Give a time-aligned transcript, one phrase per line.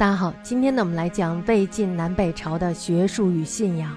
[0.00, 3.94] 大家好，今天呢，我们来讲魏晋南北朝的学术与信仰。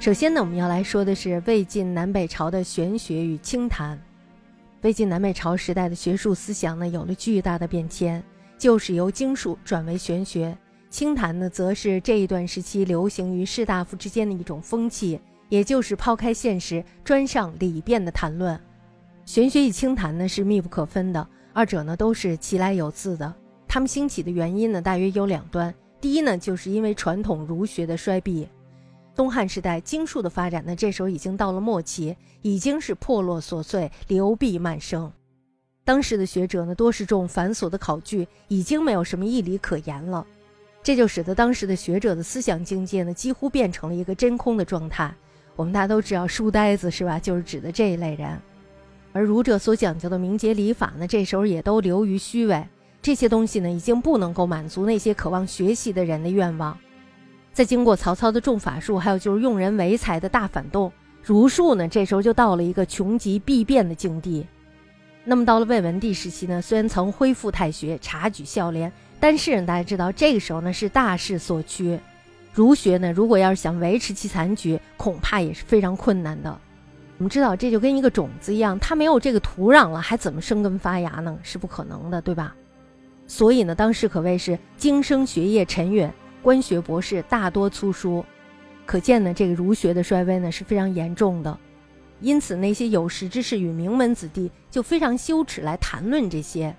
[0.00, 3.96] 首先呢，我们要来说的是魏晋南北朝的玄学与清谈。
[4.82, 8.20] 魏晋南北朝时代的学术思想呢，有了巨大的变迁，
[8.58, 10.58] 就是由经术转为玄学。
[10.90, 18.60] 清谈呢，则是这一段时期流行于士大夫之间的一种风气，也就是抛开现实，专上理变的谈论。
[19.24, 23.32] 玄学与清谈呢，是密不可分的，二者呢，都是其来有自的。
[23.68, 25.74] 他们兴起的原因呢，大约有两端。
[26.00, 28.48] 第一呢，就是因为传统儒学的衰弊。
[29.14, 35.10] 东汉时代经术的发展呢，这时候已经到了末期，已经是破落琐碎，流弊漫生。
[35.84, 40.26] 当时的学者呢，多是重繁琐的考据，已经没有什么义理可言了。
[40.82, 45.12] 这就使得当时的学者的思想境界呢，几乎变成了一个真空的状态。
[45.56, 47.18] 我们大家都知道，书呆子是吧？
[47.18, 48.38] 就是指的这一类人。
[49.12, 52.62] 而儒者所讲究的名节礼法呢，这时候也都流于虚伪。
[53.06, 56.76] 这些东西呢，已经不能够满足那些渴望学习的人的愿望。
[57.52, 64.44] 在经过曹操的重法术，还有就是用人为才的大反动，儒术呢，这时候就到了一个穷极必变的境地。
[65.22, 71.96] 那么到了魏文帝时期呢，虽然曾恢复太学，察举孝廉，但是大家知道，这个时候呢是大势所趋，
[72.52, 76.58] 儒学呢，如果要是想维持其残局，恐怕也是非常困难的。
[77.18, 81.38] 我们知道，这就跟一个种子一样，它没有这个土壤了，还怎么生根发芽呢？
[81.44, 82.52] 是不可能的，对吧？
[83.26, 86.12] 所以呢，当时可谓是经生学业沉远。
[86.42, 88.24] 官学博士大多粗疏，
[88.84, 91.58] 可见呢，这个儒学的衰微呢是非常严重的。
[92.20, 96.72] 因此，那些有识之士与名门子弟就非常羞耻来谈论这些，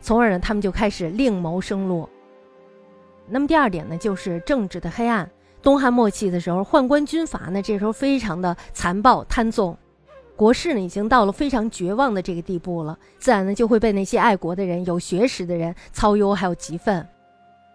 [0.00, 2.08] 从而呢，他们就开始另谋生路。
[3.28, 5.30] 那么第二点呢，就是政治的黑暗。
[5.60, 9.76] 东汉末期的时候，宦官军阀呢，这时候非常的残暴贪纵，
[10.36, 17.06] 国势呢已经到了非常绝望的这个地步了，自然呢就会被那些爱国的人、有学识的人操忧还有激愤。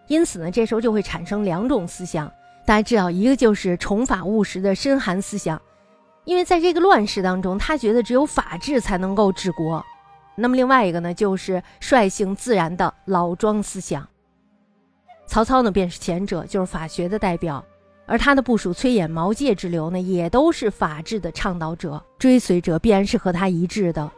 [0.08, 2.30] 因此呢，这时候就会产生两种思想，
[2.66, 5.60] 大家知道，一个就是崇法务实的深寒思想，
[6.24, 9.80] 因为在这个乱世当中，他觉得只有法治才能够治国；
[10.34, 14.06] 那么另外一个呢，就是率性自然的老庄思想。
[15.26, 17.64] 曹操呢，便是前者，就是法学的代表，
[18.06, 24.10] 而他的部属崔琰、毛玠之流呢，也都是法治的倡导者，追随者必然是和他一致的。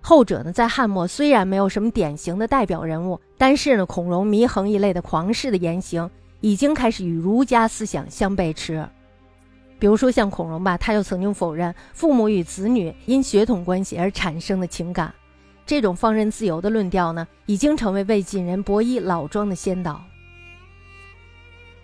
[0.00, 6.10] 后者呢，在汉末虽然没有什么典型的代表人物，但是呢，孔融、祢衡一类的狂士的言行
[6.40, 8.88] 已经开始与儒家思想相背驰。
[9.78, 15.12] 比如说像孔融吧，他就曾经否认父母与子女因血统关系而产生的情感，
[15.66, 20.00] 这种放任自由的论调呢，已经成为魏晋人博弈老庄的先导。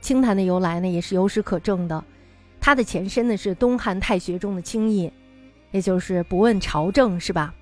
[0.06, 2.04] 清谈的由来呢，也是有史可证的，
[2.60, 5.12] 它的前身呢是东汉太学中的清议，
[5.72, 7.52] 也就是不问朝政，是吧？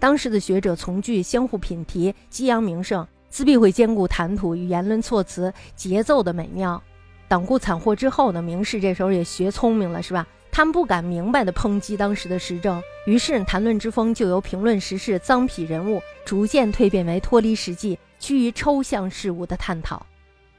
[0.00, 6.82] 当时的学者从句相互品题，激扬名声，自必会兼顾谈吐与言论措辞节奏的美妙。
[7.28, 10.26] 党锢惨祸之后呢，名士这时候也学聪明了，是吧？
[10.50, 20.04] 他们不敢明白的抨击当时的时政，于是谈论之风就由评论时事、脏痞人物，逐渐蜕变为脱离实际、趋于抽象事物的探讨。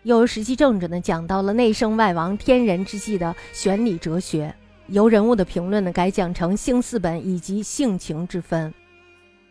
[0.06, 4.54] 又由实际政治呢，讲到了内圣外王、天人之际的玄理哲学。
[4.86, 8.72] 由人物的评论呢，改讲成性四本以及性情之分。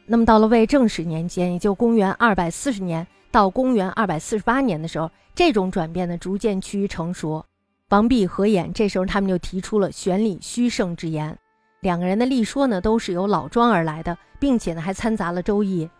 [0.06, 7.44] 那么到了魏正始年间，也就公元二百四十年到公元二百四十八年的时候，这种转变呢逐渐趋于成熟。
[7.88, 11.36] 王弼、何衍这时候他们就提出了玄理虚圣之言，
[11.80, 15.90] 两个人的立说呢都是由老庄而来的，并且呢还掺杂了周易。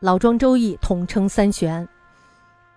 [0.00, 1.86] 老庄周易统称三玄，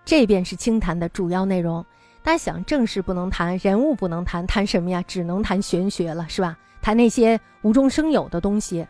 [0.04, 1.84] 这便是清谈的主要内容。
[2.22, 5.02] 大家想，正事不能谈，人物不能谈，谈什么呀？
[5.06, 6.56] 只能谈玄学了，是吧？
[6.80, 8.86] 谈那些无中生有的东西。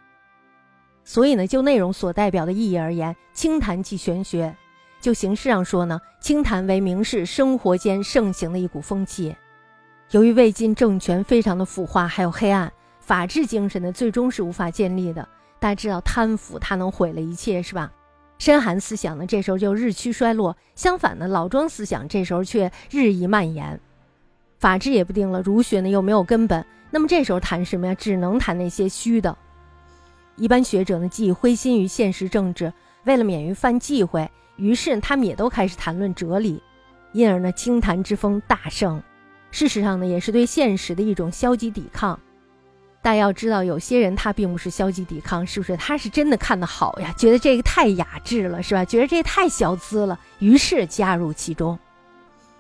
[1.05, 4.55] 所以呢，就内容所代表的意义而言，清谈即玄学；
[5.01, 9.35] 就形式上说呢，清谈为名士生活间盛行的一股风气。
[10.11, 15.27] 由于魏晋政权非常的腐化，还有黑暗，法治精神呢，最终是无法建立的。
[15.59, 17.91] 大家知道，贪腐它能毁了一切，是吧？
[18.43, 23.79] 深寒思想呢，这时候就日趋衰落；相反呢，老庄思想这时候却日益蔓延。
[24.59, 27.95] 法治也不定了，儒学呢又没有根本，那么这时候谈什么呀？
[27.95, 29.39] 只能谈那些虚的。
[30.35, 32.73] 一般学者呢，既灰心于现实政治，
[33.05, 36.61] 为了免于犯忌讳，于是他们也都开始谈论哲理，
[37.13, 39.01] 因而呢，清谈之风大盛。
[39.53, 42.19] 事实上呢，也是对现实的一种消极抵抗。
[43.05, 45.77] 但要知道，有些人他并不是消极抵抗，是不是？
[45.77, 48.85] 他是真的看得好呀，觉得这个太雅致了，是吧？
[48.85, 51.77] 觉得这太小资了，于是加入其中。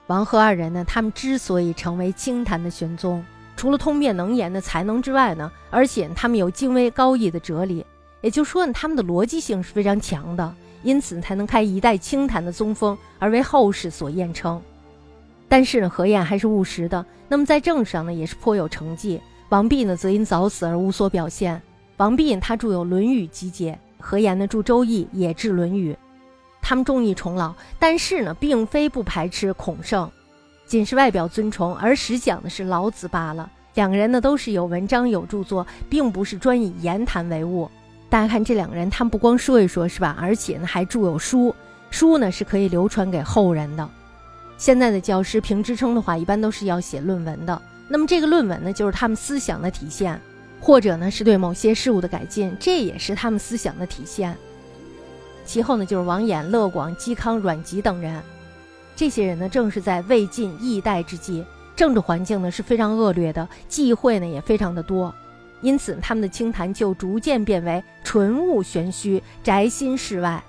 [0.08, 3.24] 王和二人呢，他们之所以成为清谈的玄宗。
[3.54, 7.86] 除了通变能言的才能之外呢，而且他们有精微高逸的哲理，
[8.20, 10.52] 也就是说呢，他们的逻辑性是非常强的，
[10.82, 14.60] 因此才能开一代清谈的宗风，而为后世所验称。
[15.48, 19.20] 但是呢，何晏还是务实的，那么在政治上呢，也是颇有成绩。
[19.52, 21.60] 王弼呢，则因早死而无所表现。
[21.98, 25.92] 王弼他著有《论语集解》，何晏呢著《周易》，也治《论语》。
[26.62, 30.10] 他们重义重老，但是呢，并非不排斥孔圣，
[30.64, 33.50] 仅是外表尊崇，而实讲的是老子罢了。
[33.74, 37.70] 两个人呢，都是有文章有著作，并不是专以言谈为务。
[38.08, 40.16] 大家看这两个人，他们不光说一说，是吧？
[40.18, 41.54] 而且呢，还著有书，
[41.90, 43.86] 书呢是可以流传给后人的。
[44.56, 47.60] 现在的教师评职称的话，一般都是要写论文的。
[47.92, 50.18] 那么这个论文呢，就是他们思想的体现，
[50.58, 54.34] 或者呢是对某些事物的改进，这也是他们思想的体现。
[55.44, 58.22] 其后呢，就是王衍、乐广、嵇康、阮籍等人。
[58.96, 61.44] 这些人呢，正是在魏晋易代之际，
[61.76, 65.14] 政治环境呢是非常恶劣的，忌讳呢也非常的多，
[65.60, 70.42] 因此他们的清谈就逐渐变为纯务玄虚、宅心事外。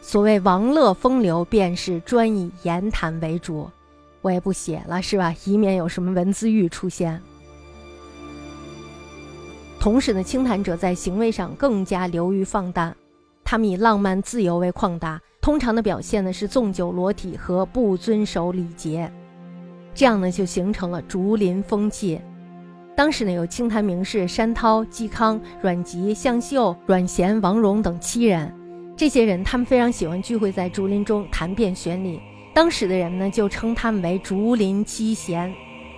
[0.00, 3.68] 所谓王乐风流，便是专以言谈为主。
[4.22, 5.34] 我也不写了，是吧？
[5.44, 7.20] 以免有什么文字狱出现。
[9.78, 12.94] 同时呢，清谈者在行为上更加流于放荡。
[13.42, 19.10] 他们以浪漫自由为旷达，通常的表现呢是纵酒裸体和不遵守礼节，
[19.94, 22.20] 这样呢就形成了竹林风气。
[22.94, 28.54] 当时呢有清谈名士山涛、嵇康、阮籍、向秀、阮咸、王戎等七人，
[28.96, 32.20] 这些人他们非常喜欢聚会在竹林中谈辩玄理，
[32.52, 35.52] 当时的人呢就称他们为竹林七贤。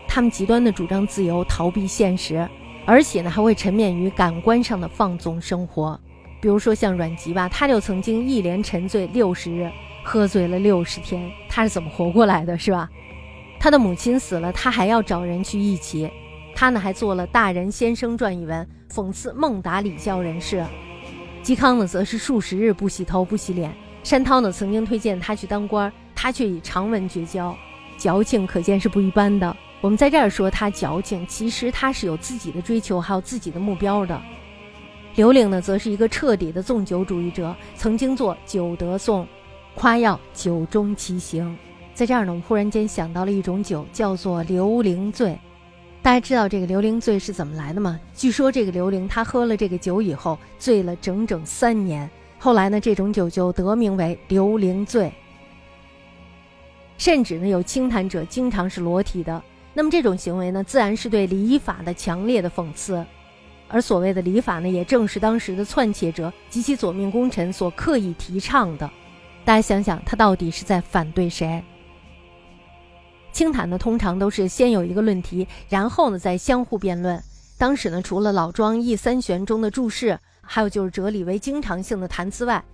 [0.07, 2.47] 他们极端的主张自由，逃避现实，
[2.85, 5.99] 而且呢还会沉湎于感官上的放纵生活。
[6.41, 9.71] 比如说像阮籍吧，他就曾经一连沉醉六十日，
[10.05, 12.91] 喝醉了六十天，他是怎么活过来的，是吧？
[13.59, 16.11] 他的母亲死了，他还要找人去义起。
[16.55, 20.63] 他呢还做了《大人先生传》一文，讽刺孟达礼教人士。
[21.43, 23.73] 嵇康呢则是数十日不洗头不洗脸。
[24.03, 25.91] 山涛呢曾经推荐他去当官，
[26.23, 27.53] 他却以长文绝交，
[27.99, 29.57] 矫情可见是不一般的。
[29.81, 34.23] 我们在这儿说他矫情，其实他是有自己的追求，还有自己的目标的。
[35.17, 39.25] 刘伶呢，则是一个彻底的纵酒主义者，曾经做《酒德颂》，
[39.75, 41.59] 夸耀酒中奇行。
[41.93, 45.37] 在这儿呢，我们忽然间想到了一种酒，叫做刘伶醉。
[46.03, 47.99] 大家知道这个刘伶醉是怎么来的吗？
[48.15, 52.09] 据说这个刘伶他喝了这个酒以后，醉了整整三年。
[52.39, 55.13] 后来呢，这种酒就得名为刘伶醉。
[57.03, 59.43] 甚至呢，有清谈者经常是裸体的。
[59.75, 63.05] 那么这种行为呢，自然是对礼法的强烈的讽刺。
[63.67, 68.89] 而所谓的礼法呢，也正是当时的篡窃者及其左命功臣所刻意提倡的。
[69.45, 71.61] 大家想想，他到底是在反对谁？
[73.33, 77.21] 清谈呢，通常都是先有一个论题，然后呢再相互辩论。
[77.59, 82.65] 当时呢，除了老庄易三玄中的注释，还有就是哲理为经常性的谈资外，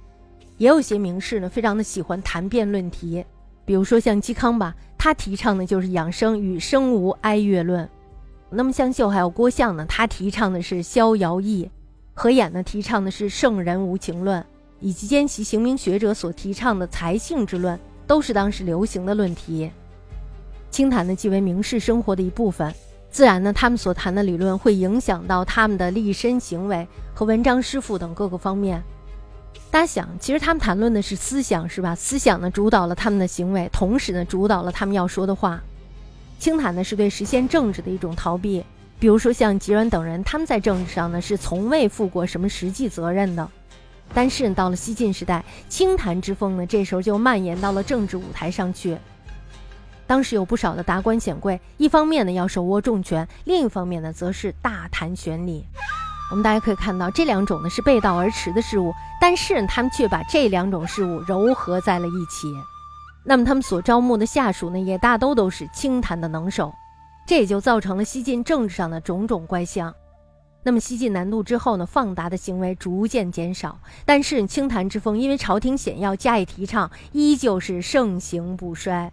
[0.59, 3.25] 也有些名士呢，非常的喜欢谈辩论题。
[3.69, 7.87] 比如说像嵇康吧，他提倡的就是养生与生无哀乐论。
[8.49, 11.69] 那么向秀还有郭象呢，他提倡的是逍遥意；
[12.15, 14.43] 何晏呢，提倡的是圣人无情论，
[14.81, 19.71] 以及兼其行名学者所提倡的才性之论，都是当时流行的论题。
[20.71, 22.73] 清谈呢，即为名士生活的一部分，
[23.11, 28.83] 自然呢，他们所谈的理论会影响到他们的立身行为和文章诗赋等各个方面。
[29.71, 31.95] 大家想，其实他们谈论的是思想，是吧？
[31.95, 35.61] 思想呢，主导了他们的行为，同时呢，主导了他们要说的话。
[36.39, 38.65] 清谈呢是对实现政治的一种逃避，
[38.99, 43.49] 比如说像吉阮等人，他们在政治上呢是从未负过什么实际责任的。
[44.15, 48.97] 但是到了西晋时代，清谈之风呢这时候就蔓延到了政治舞台上去。
[50.07, 55.67] 当时有不少的达官显贵，一方面呢要手握重权，另一方面呢则是大谈玄理。
[56.31, 62.53] 我们大家可以看到，这两种呢是背道而驰的事物，但是他们却把这两种事物糅合在了一起。
[63.25, 66.73] 那么他们所招募的下属呢，也大都都是清谈的能手，
[67.27, 69.95] 这也就造成了西晋政治上的种种怪象。
[70.63, 79.11] 那么西晋南渡之后呢，放达的行为逐渐减少，但是清谈之风因为朝廷显要加以提倡，依旧是盛行不衰。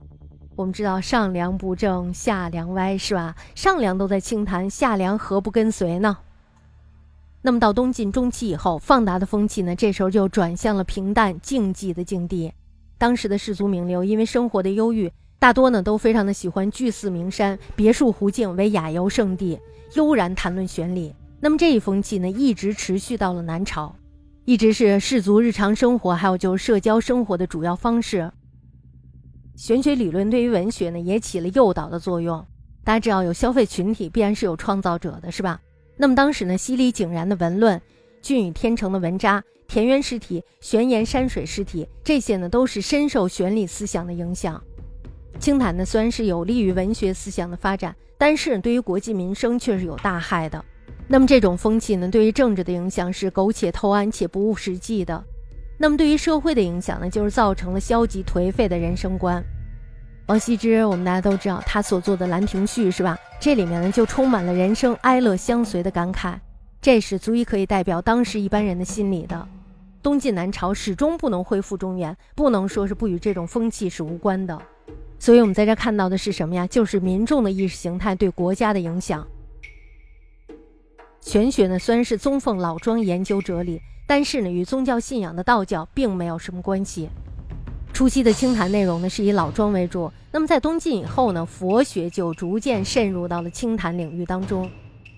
[0.56, 3.36] 我们知道上梁不正下梁歪，是吧？
[3.56, 6.18] 上梁都在清谈，下梁何不跟随呢？
[7.46, 12.52] 那么到东晋中期以后，放达的风气呢，这时候就转向了平淡静寂的境地。
[12.98, 19.60] 当时的士族名流因为生活的忧郁，大多呢都非常的喜欢聚寺名山、别墅湖境为雅游胜地，
[19.94, 21.14] 悠然谈论玄理。
[21.40, 23.96] 那么这一风气呢，一直持续到了南朝，
[24.46, 28.32] 一直是士族日常生活还有就是社交生活的主要方式。
[29.56, 32.44] 玄学理论对于文学呢，也起了诱导的作用。
[32.84, 35.62] 大家知道，有消费群体，必然是有创造者的，是吧？
[35.98, 37.82] 那么当时呢，犀利井然的文论。
[38.22, 44.60] 俊与天成的文渣、田园诗体、玄岩山水诗体，这些呢都是深受玄理思想的影响。
[45.40, 50.66] 清谈呢虽然是有利于文学思想的发展，但是对于国计民生却是有大害的。
[51.08, 55.24] 那么这种风气呢，对于政治的影响是苟且偷安且不务实际的；
[55.78, 59.46] 那么对于社会的影响呢，就是造成了消极颓废的人生观。
[60.28, 63.16] 王羲之，我们大家都知道他所做的《兰亭序》是吧？
[63.40, 66.34] 这里面呢就充满了人生哀乐相随的感慨，
[66.82, 69.48] 这是足以可以代表当时一般人的心理的。
[70.02, 74.60] 东晋南朝始终不能恢复中原，不能说是不与这种风气是无关的。
[75.20, 76.66] 所以，我们在这看到的是什么呀？
[76.66, 79.26] 就是民众的意识形态对国家的影响。
[81.22, 87.10] 玄学呢，虽然是宗奉老庄研究哲理，但是呢，与宗教信仰的道教并没有什么关系。
[87.96, 90.12] 初期的清谈内容呢，是以老庄为主。
[90.30, 94.70] 那么在东晋以后呢，佛学就逐渐渗入到了清谈领域当中，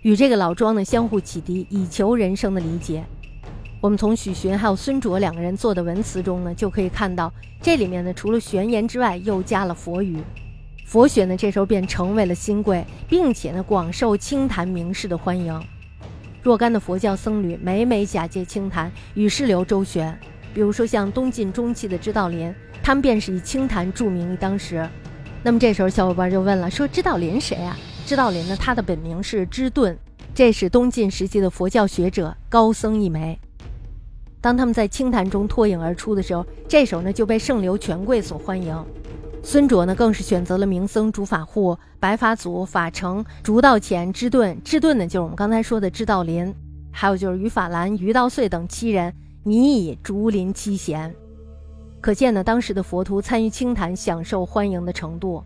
[0.04, 3.04] 与这个老庄呢相互启迪，以求人生的理解。
[3.82, 10.20] 我们从许询还有孙卓两个人做的文辞中呢，就可以看到，这里面呢除了玄言之外，又加了佛语。
[10.86, 15.60] 佛学呢这时候便成为了新贵，并且呢广受清谈名士的欢迎。
[16.44, 20.16] 若干的佛教僧侣每每假借清谈与世流周旋，
[20.54, 22.54] 比如说像东晋中期的知道林，
[22.88, 24.88] 他们便是以清谈著名于当时。
[25.44, 27.78] 那么这时候小伙伴就问了，说知道林谁啊？
[28.06, 30.00] 知道林呢，他的本名是知顿，
[30.34, 33.38] 这是东晋时期的佛教学者高僧一枚。
[34.40, 38.74] 当他们在清谈中脱颖而出的时候，这时候呢就被圣流权贵所欢迎。
[39.44, 44.58] 孙卓呢，更是选择了名僧竺法护、白法祖、法成、竺道乾、智顿。
[44.64, 46.56] 智顿呢，就是我们刚才说的智道林，
[46.90, 49.14] 还有就是于法兰、于道岁等七人，
[49.44, 51.14] 拟以竹林七贤。
[52.08, 55.44] 可见呢，当时的佛徒参与清谈，享受欢迎的程度。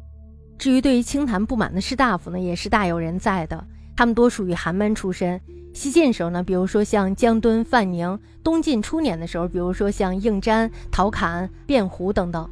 [0.60, 3.66] 至于对于清谈不满的士大夫呢，也是大有人在的。
[3.96, 5.42] 他们多属于寒门出身。
[5.74, 12.48] 西晋时候呢，比如说像江敦、范宁；东晋初年的时候，比如说像应瞻、陶侃、卞胡等等。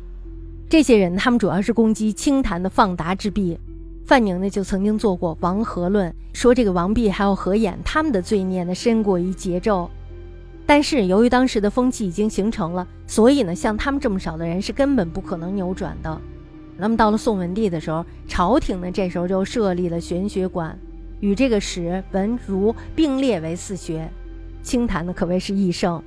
[0.68, 3.60] 这些人，他们主要是攻击清谈的放达之弊。
[4.08, 9.88] 范宁呢，就曾经做过王和论，说这个王弼还有何晏，他们的罪孽呢，深过于桀纣。
[10.70, 16.22] 但是由于当时的风气已经形成了，所以呢，像他们这么少的人是根本不可能扭转的。
[16.78, 20.78] 那么到了宋文帝的时候，朝廷呢，这时候就设立了玄学馆，
[21.22, 24.08] 与这个史文儒并列为四学，
[24.62, 26.04] 清谈呢可谓是益盛。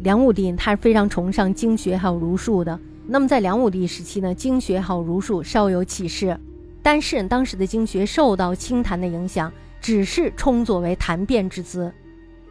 [0.00, 2.76] 梁武帝他是非常崇尚经学还有儒术的。
[3.06, 6.36] 那么在梁武帝时期呢，经学好儒术稍有起势，
[6.82, 11.94] 但是当时的经学受到清谈的影响，只是充作为谈辩之资。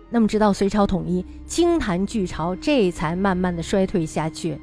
[0.10, 4.58] 那么直到隋朝统一，清谈巨潮这才慢慢的衰退下去。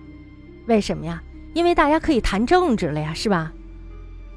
[0.67, 1.23] 为什么呀？
[1.55, 3.53] 因为大家可以谈政治了呀，是吧？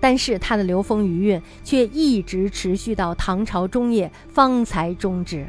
[0.02, 5.48] 但是它的流风余韵却一直持续到唐朝中叶方才终止。